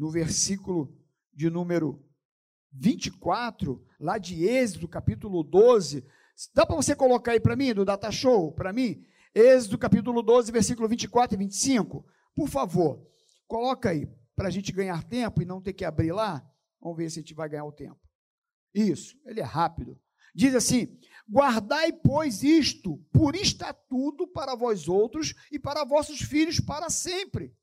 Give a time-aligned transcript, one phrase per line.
[0.00, 0.96] no versículo
[1.30, 2.02] de número
[2.72, 6.06] 24, lá de Êxodo, capítulo 12.
[6.54, 9.04] Dá para você colocar aí para mim, do Data Show, para mim?
[9.34, 12.06] Êxodo, capítulo 12, versículo 24 e 25.
[12.34, 13.06] Por favor,
[13.46, 16.42] coloca aí, para a gente ganhar tempo e não ter que abrir lá.
[16.80, 18.00] Vamos ver se a gente vai ganhar o tempo.
[18.72, 20.00] Isso, ele é rápido.
[20.34, 20.98] Diz assim:
[21.28, 27.54] Guardai, pois, isto por estatuto para vós outros e para vossos filhos para sempre.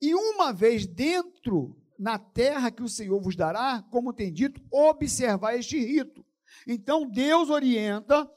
[0.00, 5.56] E uma vez dentro na terra que o Senhor vos dará, como tem dito, observar
[5.56, 6.24] este rito.
[6.66, 8.30] Então Deus orienta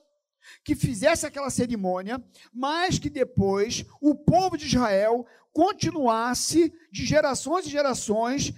[0.64, 7.70] que fizesse aquela cerimônia, mas que depois o povo de Israel continuasse de gerações e
[7.70, 8.54] gerações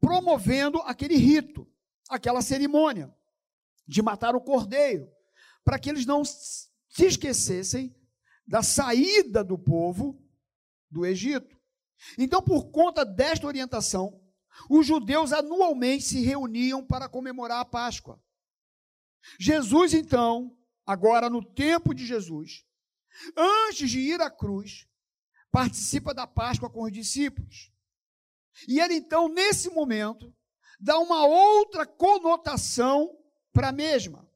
[0.00, 1.66] promovendo aquele rito,
[2.08, 3.12] aquela cerimônia
[3.86, 5.08] de matar o cordeiro,
[5.64, 6.68] para que eles não se
[6.98, 7.94] esquecessem
[8.46, 10.20] da saída do povo
[10.90, 11.56] do Egito.
[12.18, 14.20] Então, por conta desta orientação,
[14.68, 18.22] os judeus anualmente se reuniam para comemorar a Páscoa.
[19.38, 22.64] Jesus, então, agora no tempo de Jesus,
[23.36, 24.86] antes de ir à cruz,
[25.50, 27.70] participa da Páscoa com os discípulos.
[28.68, 30.34] E ele, então, nesse momento,
[30.78, 33.16] dá uma outra conotação
[33.52, 34.28] para a mesma.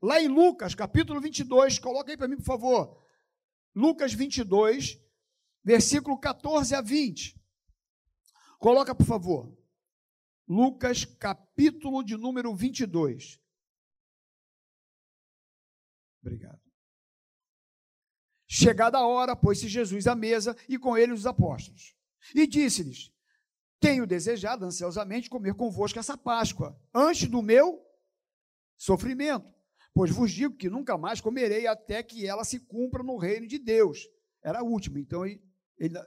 [0.00, 3.02] Lá em Lucas, capítulo 22, coloca aí para mim, por favor.
[3.74, 4.98] Lucas 22,
[5.62, 7.38] versículo 14 a 20.
[8.58, 9.56] Coloca, por favor.
[10.46, 13.40] Lucas, capítulo de número 22.
[16.22, 16.60] Obrigado.
[18.46, 21.94] Chegada a hora, pôs-se Jesus à mesa e com ele os apóstolos.
[22.34, 23.12] E disse-lhes:
[23.78, 27.84] Tenho desejado ansiosamente comer convosco essa Páscoa, antes do meu
[28.76, 29.52] sofrimento.
[29.92, 33.58] Pois vos digo que nunca mais comerei até que ela se cumpra no reino de
[33.58, 34.08] Deus.
[34.42, 35.42] Era a última, então ele,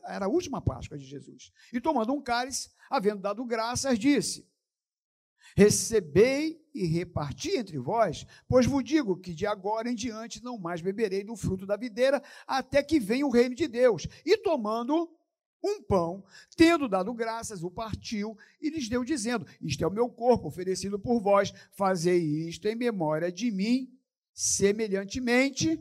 [0.05, 1.51] era a última Páscoa de Jesus.
[1.71, 4.49] E tomando um cálice, havendo dado graças, disse:
[5.55, 10.81] Recebei e reparti entre vós, pois vos digo que de agora em diante não mais
[10.81, 14.07] beberei do fruto da videira, até que venha o reino de Deus.
[14.25, 15.09] E tomando
[15.63, 16.23] um pão,
[16.55, 20.99] tendo dado graças, o partiu e lhes deu, dizendo: Isto é o meu corpo oferecido
[20.99, 23.93] por vós, fazei isto em memória de mim,
[24.33, 25.79] semelhantemente.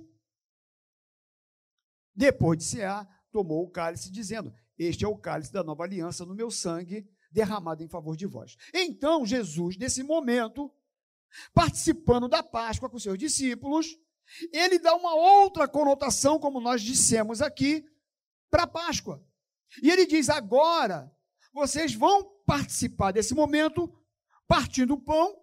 [2.15, 6.35] Depois de cear, tomou o cálice, dizendo: Este é o cálice da nova aliança no
[6.35, 8.57] meu sangue, derramado em favor de vós.
[8.75, 10.73] Então, Jesus, nesse momento,
[11.55, 13.97] participando da Páscoa com seus discípulos,
[14.53, 17.85] ele dá uma outra conotação, como nós dissemos aqui,
[18.51, 19.25] para a Páscoa.
[19.83, 21.11] E ele diz: agora
[21.53, 23.93] vocês vão participar desse momento
[24.47, 25.41] partindo o pão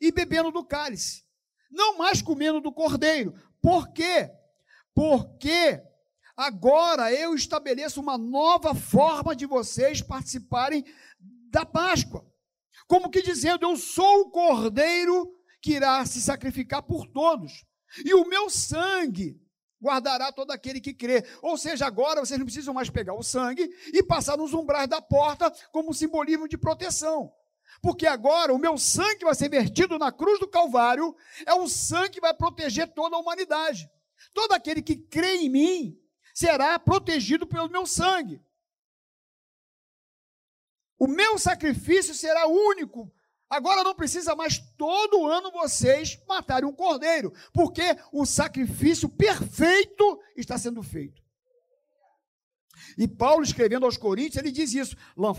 [0.00, 1.24] e bebendo do cálice,
[1.70, 3.34] não mais comendo do cordeiro.
[3.60, 4.30] Por quê?
[4.94, 5.82] Porque
[6.36, 10.84] Agora eu estabeleço uma nova forma de vocês participarem
[11.50, 12.24] da Páscoa.
[12.86, 17.64] Como que dizendo, eu sou o cordeiro que irá se sacrificar por todos.
[18.04, 19.40] E o meu sangue
[19.82, 21.24] guardará todo aquele que crê.
[21.40, 25.00] Ou seja, agora vocês não precisam mais pegar o sangue e passar nos umbrais da
[25.00, 27.32] porta como simbolismo de proteção.
[27.80, 31.14] Porque agora o meu sangue vai ser vertido na cruz do Calvário,
[31.46, 33.88] é o sangue que vai proteger toda a humanidade.
[34.34, 36.05] Todo aquele que crê em mim
[36.36, 38.42] será protegido pelo meu sangue.
[40.98, 43.10] O meu sacrifício será único.
[43.48, 47.82] Agora não precisa mais todo ano vocês matarem um cordeiro, porque
[48.12, 51.22] o sacrifício perfeito está sendo feito.
[52.98, 54.94] E Paulo, escrevendo aos Coríntios, ele diz isso: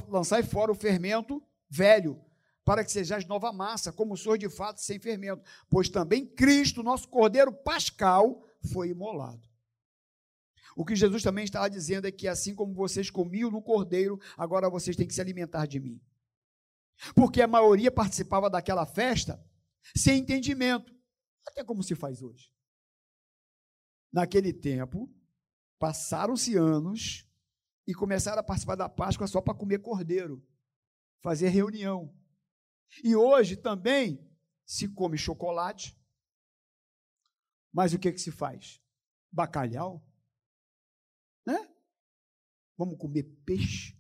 [0.10, 2.20] lançai fora o fermento velho,
[2.66, 7.08] para que sejais nova massa, como sois de fato sem fermento, pois também Cristo, nosso
[7.08, 9.47] cordeiro pascal, foi imolado.
[10.78, 14.70] O que Jesus também estava dizendo é que assim como vocês comiam no cordeiro, agora
[14.70, 16.00] vocês têm que se alimentar de mim.
[17.16, 19.44] Porque a maioria participava daquela festa
[19.96, 20.96] sem entendimento,
[21.48, 22.54] até como se faz hoje.
[24.14, 25.12] Naquele tempo,
[25.80, 27.28] passaram-se anos
[27.88, 30.46] e começaram a participar da Páscoa só para comer cordeiro,
[31.24, 32.16] fazer reunião.
[33.04, 34.24] E hoje também
[34.64, 36.00] se come chocolate,
[37.74, 38.80] mas o que, que se faz?
[39.32, 40.07] Bacalhau?
[42.78, 43.98] Vamos comer peixe,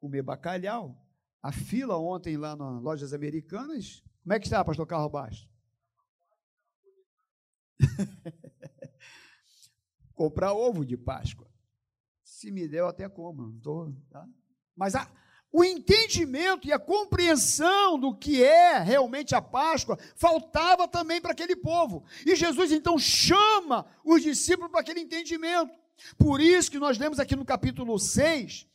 [0.00, 1.02] comer bacalhau.
[1.42, 5.48] A fila ontem lá nas lojas americanas, como é que está, pastor Carlos Bastos?
[10.14, 11.46] Comprar ovo de Páscoa.
[12.24, 13.46] Se me der, eu até como.
[13.46, 14.26] Não tô, tá?
[14.74, 15.10] Mas a,
[15.52, 21.54] o entendimento e a compreensão do que é realmente a Páscoa faltava também para aquele
[21.54, 22.04] povo.
[22.26, 25.72] E Jesus então chama os discípulos para aquele entendimento.
[26.18, 28.66] Por isso que nós lemos aqui no capítulo 6,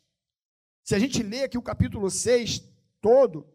[0.83, 2.63] Se a gente lê aqui o capítulo 6
[3.00, 3.47] todo,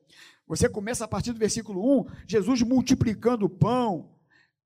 [0.47, 4.15] você começa a partir do versículo 1, Jesus multiplicando o pão,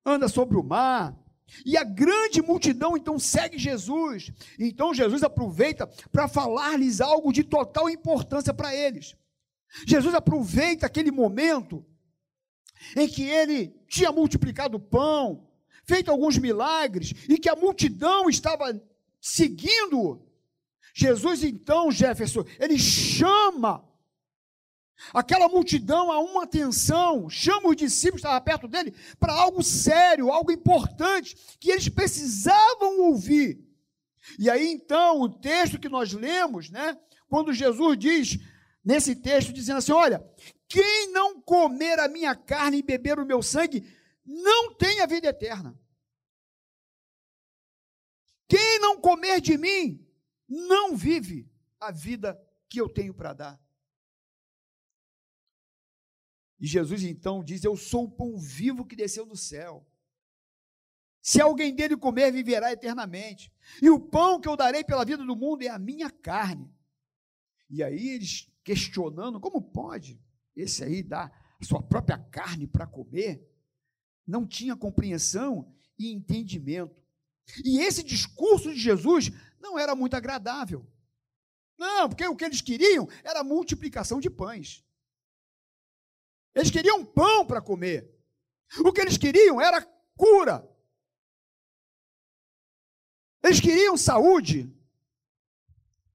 [0.04, 1.16] anda sobre o mar,
[1.64, 4.30] e a grande multidão então segue Jesus.
[4.58, 9.16] Então Jesus aproveita para falar-lhes algo de total importância para eles.
[9.86, 11.84] Jesus aproveita aquele momento
[12.96, 15.48] em que ele tinha multiplicado o pão,
[15.84, 18.80] feito alguns milagres e que a multidão estava
[19.20, 20.26] seguindo.
[20.94, 23.84] Jesus então, Jefferson, ele chama
[25.14, 30.30] aquela multidão a uma atenção, chama os discípulos que estavam perto dele para algo sério,
[30.30, 33.64] algo importante, que eles precisavam ouvir.
[34.38, 36.96] E aí então, o texto que nós lemos, né,
[37.28, 38.38] quando Jesus diz,
[38.84, 40.24] nesse texto, dizendo assim: Olha,
[40.68, 43.84] quem não comer a minha carne e beber o meu sangue,
[44.24, 45.76] não tem a vida eterna.
[48.50, 50.04] Quem não comer de mim,
[50.48, 51.48] não vive
[51.78, 52.36] a vida
[52.68, 53.60] que eu tenho para dar.
[56.58, 59.86] E Jesus então diz: Eu sou o pão vivo que desceu do céu.
[61.22, 63.52] Se alguém dele comer, viverá eternamente.
[63.80, 66.74] E o pão que eu darei pela vida do mundo é a minha carne.
[67.68, 70.20] E aí eles questionando: como pode
[70.56, 71.30] esse aí dar
[71.60, 73.48] a sua própria carne para comer?
[74.26, 77.00] Não tinha compreensão e entendimento.
[77.64, 79.30] E esse discurso de Jesus
[79.60, 80.86] não era muito agradável.
[81.78, 84.84] Não, porque o que eles queriam era multiplicação de pães.
[86.54, 88.10] Eles queriam pão para comer.
[88.84, 89.82] O que eles queriam era
[90.16, 90.68] cura.
[93.42, 94.70] Eles queriam saúde,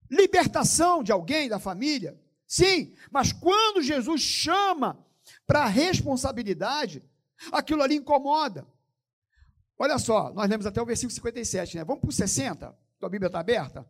[0.10, 2.20] libertação de alguém, da família.
[2.48, 5.04] Sim, mas quando Jesus chama
[5.48, 7.04] para a responsabilidade,
[7.52, 8.68] aquilo ali incomoda.
[9.78, 11.84] Olha só, nós lemos até o versículo 57, né?
[11.84, 12.78] Vamos para o 60?
[13.00, 13.90] Tua Bíblia está aberta?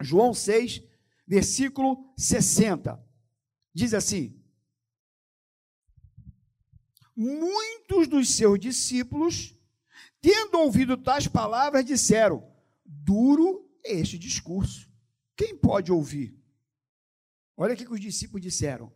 [0.00, 0.82] João 6,
[1.26, 3.02] versículo 60.
[3.74, 4.42] Diz assim:
[7.16, 9.56] muitos dos seus discípulos,
[10.20, 12.50] tendo ouvido tais palavras, disseram:
[12.84, 14.90] Duro é este discurso.
[15.36, 16.36] Quem pode ouvir?
[17.56, 18.92] Olha o que os discípulos disseram.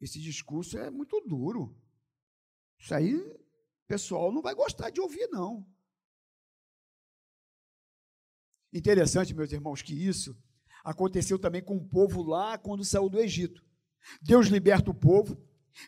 [0.00, 1.76] Esse discurso é muito duro.
[2.78, 3.39] Isso aí
[3.90, 5.66] pessoal não vai gostar de ouvir, não.
[8.72, 10.38] Interessante, meus irmãos, que isso
[10.84, 13.64] aconteceu também com o povo lá quando saiu do Egito.
[14.22, 15.36] Deus liberta o povo,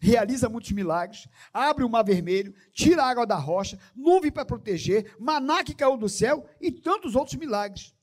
[0.00, 5.14] realiza muitos milagres, abre o mar vermelho, tira a água da rocha, nuvem para proteger,
[5.20, 7.94] maná que caiu do céu e tantos outros milagres.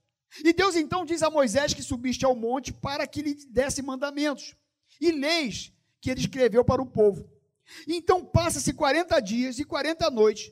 [0.46, 4.56] E Deus então diz a Moisés que subiste ao monte para que lhe desse mandamentos
[5.02, 7.39] e leis que ele escreveu para o povo.
[7.88, 10.52] Então passa-se 40 dias e 40 noites.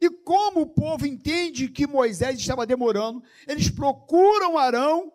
[0.00, 5.12] E como o povo entende que Moisés estava demorando, eles procuram Arão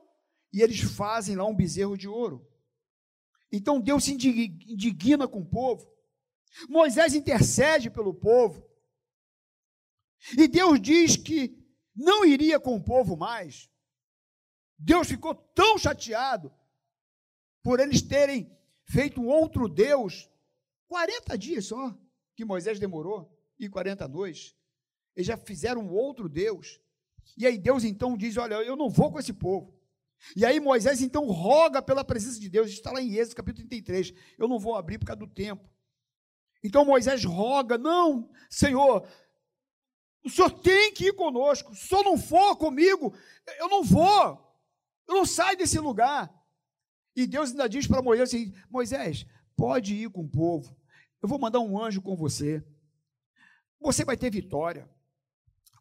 [0.54, 2.48] e eles fazem lá um bezerro de ouro.
[3.52, 5.90] Então Deus se indigna com o povo.
[6.70, 8.66] Moisés intercede pelo povo.
[10.38, 11.58] E Deus diz que
[11.96, 13.70] não iria com o povo mais.
[14.78, 16.54] Deus ficou tão chateado
[17.64, 18.52] por eles terem
[18.84, 20.30] feito um outro Deus.
[20.96, 21.94] 40 dias só
[22.38, 24.56] que Moisés demorou e 40 noites.
[25.14, 26.80] Eles já fizeram um outro Deus.
[27.38, 29.78] E aí Deus então diz: Olha, eu não vou com esse povo.
[30.38, 34.14] E aí Moisés então roga pela presença de Deus, está lá em Êxodo capítulo 33.
[34.38, 35.70] Eu não vou abrir por causa do tempo.
[36.64, 39.06] Então Moisés roga: Não, Senhor,
[40.24, 41.76] o Senhor tem que ir conosco.
[41.76, 43.14] Se o Senhor não for comigo,
[43.60, 44.42] eu não vou.
[45.10, 46.34] Eu não saio desse lugar.
[47.14, 49.26] E Deus ainda diz para Moisés assim: Moisés,
[49.58, 50.74] pode ir com o povo.
[51.26, 52.64] Eu vou mandar um anjo com você.
[53.82, 54.88] Você vai ter vitória.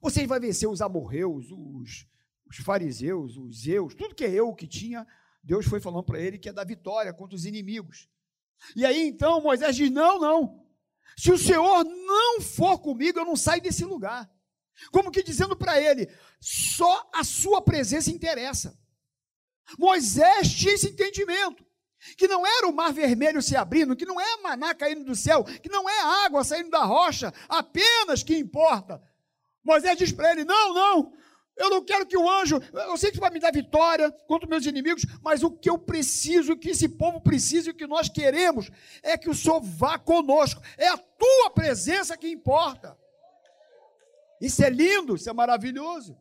[0.00, 2.06] Você vai vencer os amorreus, os,
[2.48, 5.06] os fariseus, os zeus, tudo que é eu que tinha,
[5.42, 8.08] Deus foi falando para ele que é da vitória contra os inimigos.
[8.74, 10.66] E aí então Moisés diz: Não, não.
[11.14, 14.32] Se o Senhor não for comigo, eu não saio desse lugar.
[14.90, 16.10] Como que dizendo para ele:
[16.40, 18.80] só a sua presença interessa.
[19.78, 21.62] Moisés tinha esse entendimento.
[22.16, 25.44] Que não era o mar vermelho se abrindo, que não é maná caindo do céu,
[25.44, 29.02] que não é água saindo da rocha, apenas que importa.
[29.64, 31.12] Moisés diz para ele: Não, não,
[31.56, 34.66] eu não quero que o anjo, eu sei que vai me dar vitória contra meus
[34.66, 38.08] inimigos, mas o que eu preciso, o que esse povo precisa e o que nós
[38.08, 38.70] queremos
[39.02, 40.61] é que o Senhor vá conosco.
[40.76, 42.99] É a tua presença que importa.
[44.40, 46.18] Isso é lindo, isso é maravilhoso.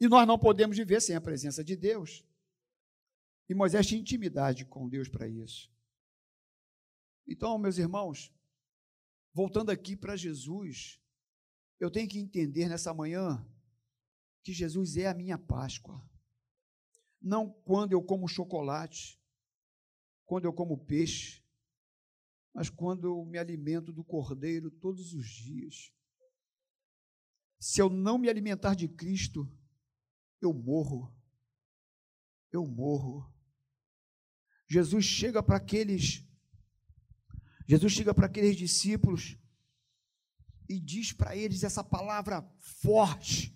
[0.00, 2.24] E nós não podemos viver sem a presença de Deus.
[3.52, 5.70] E Moisés tinha intimidade com Deus para isso.
[7.28, 8.34] Então, meus irmãos,
[9.30, 10.98] voltando aqui para Jesus,
[11.78, 13.46] eu tenho que entender nessa manhã
[14.42, 16.02] que Jesus é a minha Páscoa.
[17.20, 19.20] não quando eu como chocolate,
[20.24, 21.44] quando eu como peixe,
[22.54, 25.92] mas quando eu me alimento do cordeiro todos os dias.
[27.60, 29.46] Se eu não me alimentar de Cristo,
[30.40, 31.14] eu morro.
[32.50, 33.30] Eu morro.
[34.72, 36.24] Jesus chega para aqueles
[37.68, 39.36] Jesus chega para aqueles discípulos
[40.68, 43.54] e diz para eles essa palavra forte.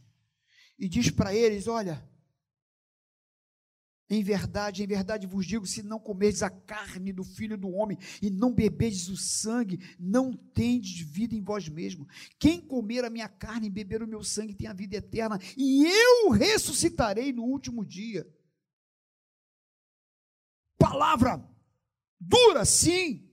[0.78, 2.06] E diz para eles: Olha,
[4.10, 7.98] em verdade, em verdade vos digo: se não comerdes a carne do filho do homem
[8.20, 12.06] e não beberdes o sangue, não tendes vida em vós mesmo.
[12.38, 15.86] Quem comer a minha carne e beber o meu sangue tem a vida eterna, e
[15.86, 18.30] eu ressuscitarei no último dia.
[20.96, 21.46] Palavra
[22.18, 23.30] dura, sim,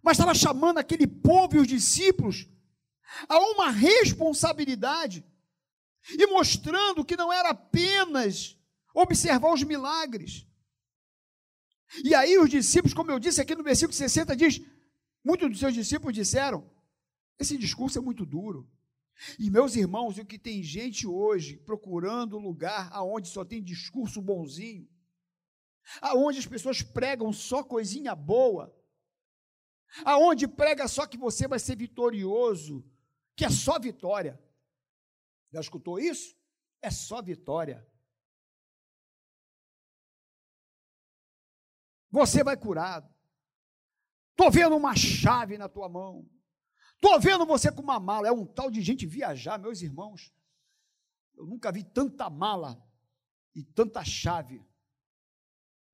[0.00, 2.48] mas estava chamando aquele povo e os discípulos
[3.28, 5.26] a uma responsabilidade
[6.08, 8.56] e mostrando que não era apenas
[8.94, 10.46] observar os milagres.
[12.04, 14.60] E aí os discípulos, como eu disse aqui no versículo 60, diz:
[15.24, 16.70] muitos dos seus discípulos disseram:
[17.40, 18.70] esse discurso é muito duro.
[19.36, 24.88] E meus irmãos, o que tem gente hoje procurando lugar aonde só tem discurso bonzinho,
[26.00, 28.74] aonde as pessoas pregam só coisinha boa,
[30.04, 32.84] aonde prega só que você vai ser vitorioso,
[33.34, 34.42] que é só vitória.
[35.50, 36.36] Já escutou isso?
[36.82, 37.86] É só vitória.
[42.10, 43.12] Você vai curado.
[44.30, 46.28] Estou vendo uma chave na tua mão.
[46.94, 48.28] Estou vendo você com uma mala.
[48.28, 50.32] É um tal de gente viajar, meus irmãos.
[51.36, 52.82] Eu nunca vi tanta mala
[53.54, 54.64] e tanta chave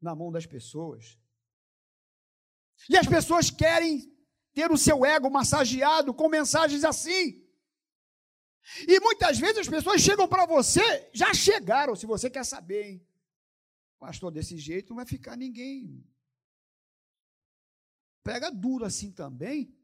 [0.05, 1.19] na mão das pessoas.
[2.89, 4.13] E as pessoas querem
[4.53, 7.43] ter o seu ego massageado com mensagens assim.
[8.89, 13.09] E muitas vezes as pessoas chegam para você, já chegaram, se você quer saber, hein?
[13.99, 16.07] Pastor, desse jeito não vai ficar ninguém.
[18.23, 19.77] Pega duro assim também.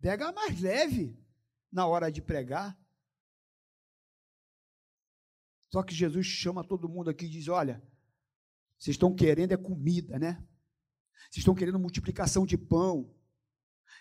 [0.00, 1.18] Pega mais leve
[1.70, 2.78] na hora de pregar.
[5.70, 7.82] Só que Jesus chama todo mundo aqui e diz: Olha,
[8.80, 10.42] vocês estão querendo é comida, né?
[11.24, 13.14] Vocês estão querendo multiplicação de pão.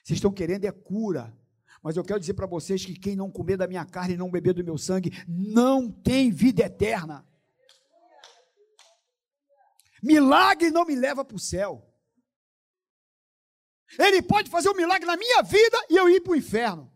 [0.01, 1.37] Vocês estão querendo é cura.
[1.83, 4.31] Mas eu quero dizer para vocês que quem não comer da minha carne e não
[4.31, 7.27] beber do meu sangue não tem vida eterna.
[10.01, 11.85] Milagre não me leva para o céu.
[13.97, 16.89] Ele pode fazer um milagre na minha vida e eu ir para o inferno.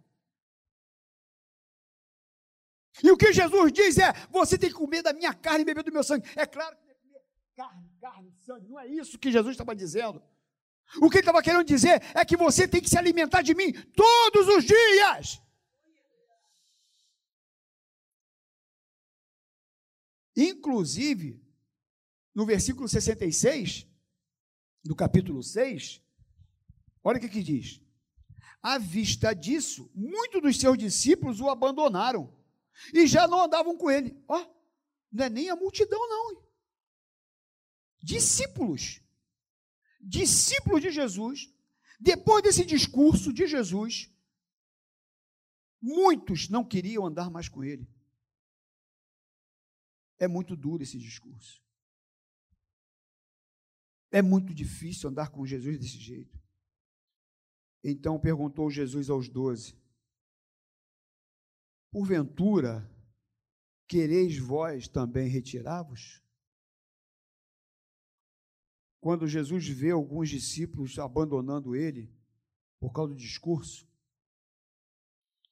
[3.04, 5.84] E o que Jesus diz é: você tem que comer da minha carne e beber
[5.84, 6.30] do meu sangue.
[6.34, 7.22] É claro que tem que comer
[7.56, 8.68] carne, carne, sangue.
[8.68, 10.22] Não é isso que Jesus estava dizendo.
[11.02, 13.72] O que ele estava querendo dizer é que você tem que se alimentar de mim
[13.96, 15.42] todos os dias.
[20.36, 21.42] Inclusive,
[22.34, 23.88] no versículo 66,
[24.84, 26.02] do capítulo 6,
[27.04, 27.82] olha o que, que diz.
[28.62, 32.34] À vista disso, muitos dos seus discípulos o abandonaram
[32.94, 34.18] e já não andavam com ele.
[34.28, 34.46] Ó,
[35.12, 36.43] não é nem a multidão, não.
[38.04, 39.02] Discípulos
[40.04, 41.50] discípulos de Jesus,
[42.00, 44.12] depois desse discurso de Jesus,
[45.82, 47.88] muitos não queriam andar mais com ele.
[50.20, 51.64] É muito duro esse discurso.
[54.12, 56.38] É muito difícil andar com Jesus desse jeito.
[57.84, 59.76] Então perguntou Jesus aos doze:
[61.92, 62.90] Porventura,
[63.88, 66.23] quereis vós também retirar-vos?
[69.04, 72.10] Quando Jesus vê alguns discípulos abandonando ele
[72.80, 73.86] por causa do discurso,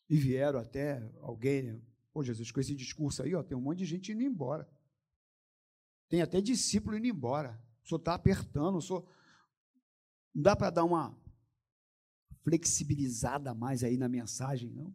[0.09, 3.85] e vieram até alguém, pô, Jesus, com esse discurso aí, ó, tem um monte de
[3.85, 4.69] gente indo embora.
[6.07, 7.61] Tem até discípulo indo embora.
[7.83, 9.05] O senhor está apertando, o senhor.
[10.33, 11.13] Não dá para dar uma
[12.45, 14.93] flexibilizada mais aí na mensagem, não.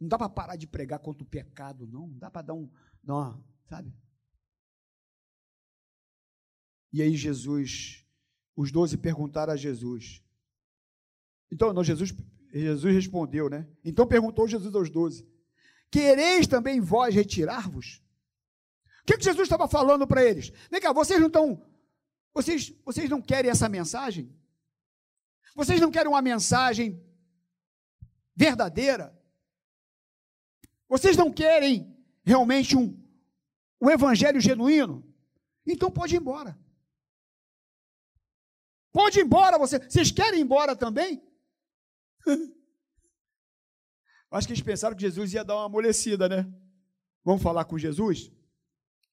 [0.00, 2.08] Não dá para parar de pregar contra o pecado, não.
[2.08, 2.70] Não dá para dar um.
[3.02, 3.94] Dar uma, sabe?
[6.92, 8.04] E aí Jesus,
[8.56, 10.22] os doze perguntaram a Jesus.
[11.50, 12.14] Então, não, Jesus,
[12.52, 13.66] Jesus respondeu, né?
[13.84, 15.26] Então perguntou Jesus aos doze:
[15.90, 18.02] Quereis também vós retirar-vos?
[19.02, 20.50] O que, que Jesus estava falando para eles?
[20.70, 21.62] Vem cá, vocês não estão.
[22.34, 24.30] Vocês, vocês não querem essa mensagem?
[25.54, 27.02] Vocês não querem uma mensagem
[28.36, 29.18] verdadeira?
[30.88, 32.98] Vocês não querem realmente um,
[33.80, 35.04] um evangelho genuíno?
[35.66, 36.58] Então pode ir embora.
[38.98, 39.78] Pode ir embora você.
[39.78, 41.22] Vocês querem ir embora também?
[44.28, 46.52] Acho que eles pensaram que Jesus ia dar uma amolecida, né?
[47.24, 48.28] Vamos falar com Jesus?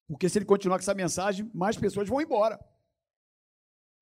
[0.08, 2.60] Porque se ele continuar com essa mensagem, mais pessoas vão embora.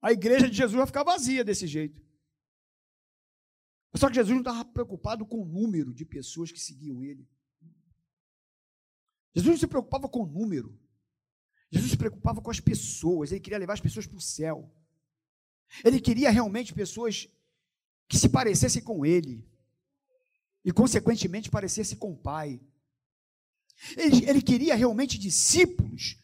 [0.01, 2.01] A igreja de Jesus vai ficar vazia desse jeito.
[3.93, 7.27] Só que Jesus não estava preocupado com o número de pessoas que seguiam ele.
[9.35, 10.79] Jesus não se preocupava com o número.
[11.69, 13.33] Jesus se preocupava com as pessoas.
[13.33, 14.73] Ele queria levar as pessoas para o céu.
[15.83, 17.29] Ele queria realmente pessoas
[18.07, 19.47] que se parecessem com ele.
[20.63, 22.61] E, consequentemente, parecessem com o Pai.
[23.97, 26.17] Ele, ele queria realmente discípulos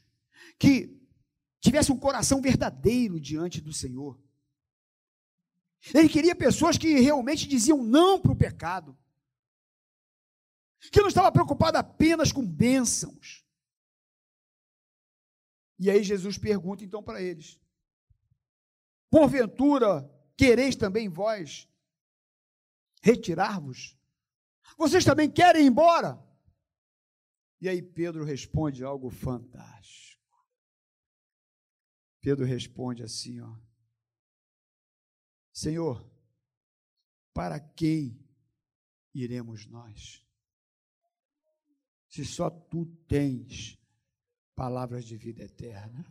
[0.58, 0.98] que
[1.60, 4.20] tivessem um coração verdadeiro diante do Senhor.
[5.94, 8.98] Ele queria pessoas que realmente diziam não para o pecado,
[10.92, 13.46] que não estava preocupado apenas com bênçãos.
[15.78, 17.58] E aí Jesus pergunta então para eles:
[19.10, 21.68] Porventura quereis também vós
[23.02, 23.98] retirar-vos?
[24.78, 26.24] Vocês também querem ir embora?
[27.62, 30.20] E aí Pedro responde algo fantástico.
[32.22, 33.56] Pedro responde assim, ó:
[35.52, 36.10] Senhor,
[37.34, 38.26] para quem
[39.14, 40.26] iremos nós?
[42.08, 43.80] Se só tu tens
[44.56, 46.06] palavras de vida eterna.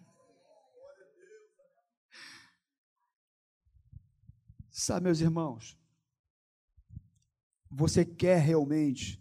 [4.80, 5.76] Sabe, meus irmãos,
[7.68, 9.20] você quer realmente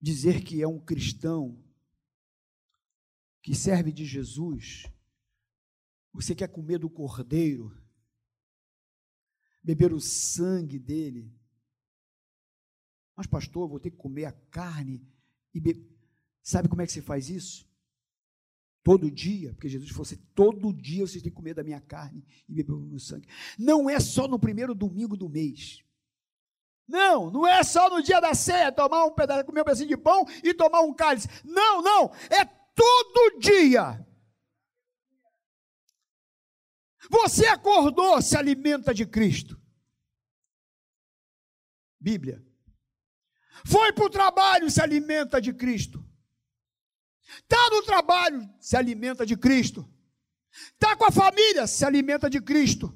[0.00, 1.64] dizer que é um cristão
[3.40, 4.86] que serve de Jesus?
[6.12, 7.80] Você quer comer do cordeiro?
[9.62, 11.32] beber o sangue dele.
[13.14, 15.06] Mas, pastor, vou ter que comer a carne
[15.54, 15.96] e beber.
[16.42, 17.67] Sabe como é que se faz isso?
[18.88, 22.24] Todo dia, porque Jesus falou assim: todo dia vocês têm que comer da minha carne
[22.48, 23.28] e beber do meu sangue.
[23.58, 25.84] Não é só no primeiro domingo do mês.
[26.88, 29.96] Não, não é só no dia da ceia tomar um pedaço, comer um pedacinho de
[29.98, 31.28] pão e tomar um cálice.
[31.44, 34.02] Não, não, é todo dia.
[37.10, 39.60] Você acordou, se alimenta de Cristo.
[42.00, 42.42] Bíblia.
[43.66, 46.07] Foi para o trabalho, se alimenta de Cristo.
[47.28, 49.88] Está no trabalho, se alimenta de Cristo.
[50.72, 52.94] Está com a família, se alimenta de Cristo.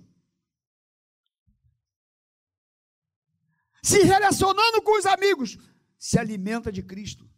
[3.83, 5.59] Se relacionando com os amigos,
[5.99, 7.31] se alimenta de Cristo.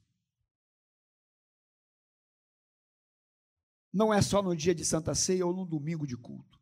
[3.92, 6.60] Não é só no dia de Santa Ceia ou no domingo de culto.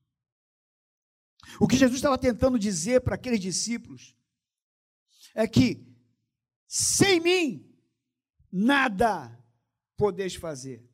[1.60, 4.16] O que Jesus estava tentando dizer para aqueles discípulos
[5.34, 5.86] é que
[6.66, 7.76] sem mim
[8.50, 9.41] nada
[10.02, 10.84] podeis fazer.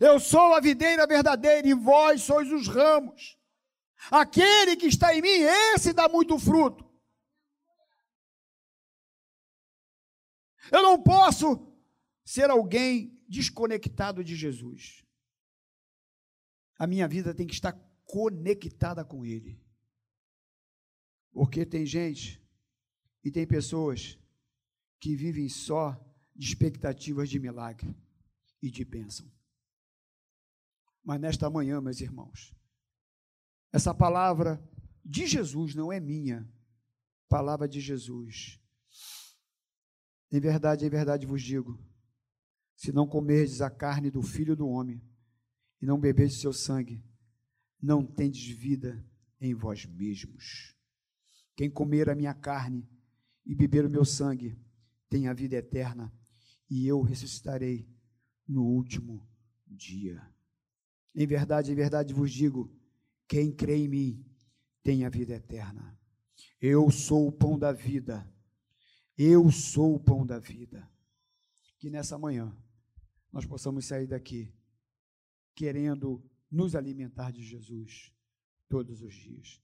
[0.00, 3.38] Eu sou a videira verdadeira e vós sois os ramos.
[4.10, 5.42] Aquele que está em mim,
[5.74, 6.90] esse dá muito fruto.
[10.72, 11.70] Eu não posso
[12.24, 15.04] ser alguém desconectado de Jesus.
[16.78, 17.74] A minha vida tem que estar
[18.06, 19.62] conectada com Ele.
[21.30, 22.42] Porque tem gente
[23.22, 24.18] e tem pessoas
[24.98, 26.07] que vivem só
[26.38, 27.94] de expectativas de milagre
[28.62, 29.28] e de bênção.
[31.02, 32.54] Mas nesta manhã, meus irmãos,
[33.72, 34.62] essa palavra
[35.04, 36.48] de Jesus não é minha,
[37.28, 38.60] palavra de Jesus.
[40.30, 41.82] Em verdade, em verdade vos digo:
[42.76, 45.02] se não comerdes a carne do filho do homem
[45.80, 47.04] e não beberdes seu sangue,
[47.80, 49.04] não tendes vida
[49.40, 50.76] em vós mesmos.
[51.56, 52.88] Quem comer a minha carne
[53.44, 54.56] e beber o meu sangue
[55.08, 56.12] tem a vida eterna,
[56.70, 57.88] e eu ressuscitarei
[58.46, 59.26] no último
[59.66, 60.22] dia.
[61.14, 62.70] Em verdade, em verdade vos digo:
[63.26, 64.26] quem crê em mim
[64.82, 65.98] tem a vida eterna.
[66.60, 68.26] Eu sou o pão da vida.
[69.16, 70.88] Eu sou o pão da vida.
[71.78, 72.56] Que nessa manhã
[73.32, 74.52] nós possamos sair daqui
[75.54, 78.12] querendo nos alimentar de Jesus
[78.68, 79.60] todos os dias.